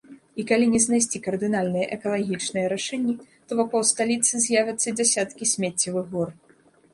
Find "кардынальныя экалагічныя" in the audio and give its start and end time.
1.25-2.71